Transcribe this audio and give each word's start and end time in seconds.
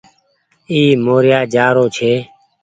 اي 0.71 0.81
موريآ 1.05 1.39
جآ 1.53 1.65
رو 1.75 1.85
ڇي۔ 1.95 2.13